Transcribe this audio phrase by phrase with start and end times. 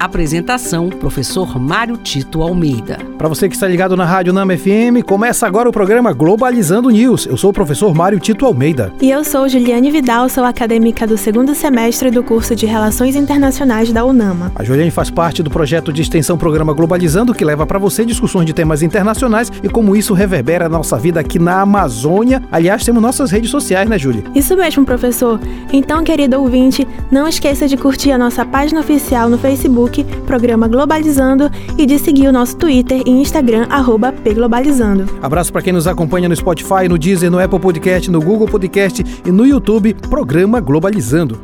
[0.00, 2.96] Apresentação: Professor Mário Tito Almeida.
[3.18, 7.26] Para você que está ligado na Rádio Nama FM, começa agora o programa Globalizando News.
[7.26, 8.94] Eu sou o professor Mário Tito Almeida.
[8.98, 13.92] E eu sou Juliane Vidal, sou acadêmica do segundo semestre do curso de Relações Internacionais
[13.92, 14.50] da UNAMA.
[14.54, 18.46] A Juliane faz parte do projeto de extensão Programa Globalizando, que leva para você discussões
[18.46, 22.42] de temas internacionais e como isso reverbera a nossa vida aqui na Amazônia.
[22.50, 24.24] Aliás, temos nossas redes sociais, né, Júlia?
[24.34, 25.38] Isso mesmo, professor.
[25.70, 30.68] Então, querido ouvinte, não esqueça de curtir a nossa página oficial no Facebook Facebook, programa
[30.68, 35.06] Globalizando, e de seguir o nosso Twitter e Instagram, arroba pglobalizando.
[35.20, 39.04] Abraço para quem nos acompanha no Spotify, no Deezer, no Apple Podcast, no Google Podcast
[39.24, 41.40] e no YouTube, programa Globalizando.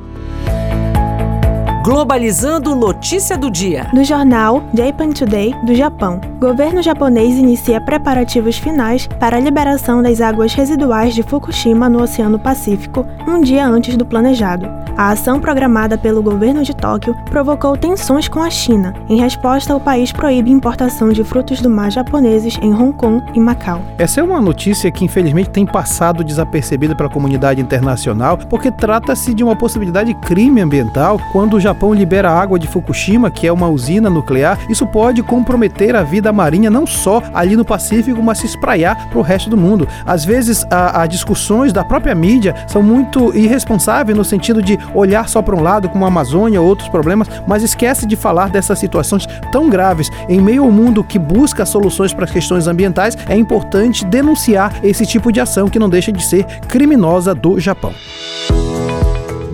[1.84, 3.88] Globalizando notícia do dia.
[3.94, 10.20] No jornal Japan Today do Japão, governo japonês inicia preparativos finais para a liberação das
[10.20, 14.85] águas residuais de Fukushima no Oceano Pacífico, um dia antes do planejado.
[14.96, 18.94] A ação programada pelo governo de Tóquio provocou tensões com a China.
[19.10, 23.38] Em resposta, o país proíbe importação de frutos do mar japoneses em Hong Kong e
[23.38, 23.82] Macau.
[23.98, 29.44] Essa é uma notícia que infelizmente tem passado desapercebida pela comunidade internacional, porque trata-se de
[29.44, 33.68] uma possibilidade de crime ambiental quando o Japão libera água de Fukushima, que é uma
[33.68, 34.58] usina nuclear.
[34.66, 39.18] Isso pode comprometer a vida marinha não só ali no Pacífico, mas se espraiar para
[39.18, 39.86] o resto do mundo.
[40.06, 45.42] Às vezes, as discussões da própria mídia são muito irresponsáveis no sentido de olhar só
[45.42, 49.68] para um lado, como a Amazônia, outros problemas, mas esquece de falar dessas situações tão
[49.68, 50.10] graves.
[50.28, 55.06] Em meio ao mundo que busca soluções para as questões ambientais, é importante denunciar esse
[55.06, 57.92] tipo de ação que não deixa de ser criminosa do Japão.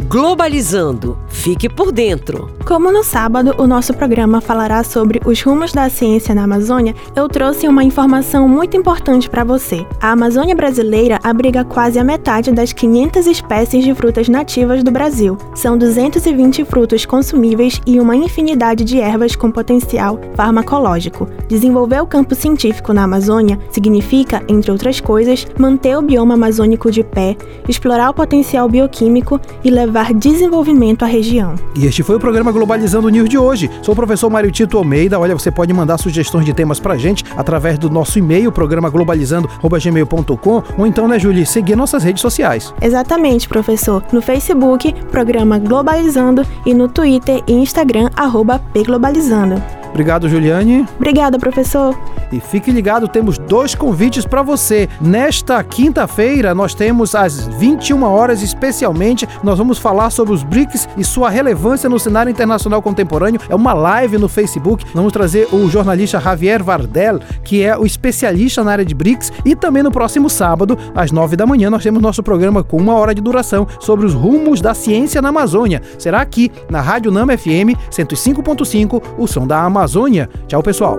[0.09, 1.19] Globalizando.
[1.33, 2.53] Fique por dentro.
[2.65, 7.29] Como no sábado o nosso programa falará sobre os rumos da ciência na Amazônia, eu
[7.29, 9.85] trouxe uma informação muito importante para você.
[10.01, 15.37] A Amazônia brasileira abriga quase a metade das 500 espécies de frutas nativas do Brasil.
[15.55, 21.29] São 220 frutos consumíveis e uma infinidade de ervas com potencial farmacológico.
[21.49, 27.03] Desenvolver o campo científico na Amazônia significa, entre outras coisas, manter o bioma amazônico de
[27.03, 27.37] pé,
[27.69, 31.55] explorar o potencial bioquímico e levar desenvolvimento à região.
[31.75, 33.71] E este foi o programa Globalizando News de hoje.
[33.81, 35.19] Sou o professor Mário Tito Almeida.
[35.19, 40.63] Olha, você pode mandar sugestões de temas pra gente através do nosso e-mail, programa globalizando@gmail.com,
[40.77, 42.75] ou então, né, Julie, seguir nossas redes sociais.
[42.83, 44.03] Exatamente, professor.
[44.13, 49.63] No Facebook, programa Globalizando e no Twitter e Instagram, arroba pglobalizando.
[49.91, 50.87] Obrigado, Juliane.
[50.97, 51.97] Obrigada, professor.
[52.33, 54.89] E fique ligado, temos dois convites para você.
[55.01, 61.05] Nesta quinta-feira, nós temos às 21 horas, especialmente, nós vamos falar sobre os BRICS e
[61.05, 63.41] sua relevância no cenário internacional contemporâneo.
[63.48, 64.85] É uma live no Facebook.
[64.95, 69.31] Vamos trazer o jornalista Javier Vardel, que é o especialista na área de BRICS.
[69.45, 72.95] E também no próximo sábado, às 9 da manhã, nós temos nosso programa com uma
[72.95, 75.83] hora de duração sobre os rumos da ciência na Amazônia.
[75.98, 80.29] Será aqui na Rádio Nama FM 105.5, o som da Amazônia.
[80.47, 80.98] Tchau, pessoal.